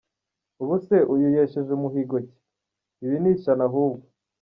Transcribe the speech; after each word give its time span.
Ubuse 0.61 0.97
uyu 1.13 1.27
yesheje 1.37 1.73
muhigo 1.81 2.15
ki?? 2.27 2.35
ibi 3.03 3.17
ni 3.21 3.29
ishyano 3.33 3.63
ahubwo. 3.69 4.05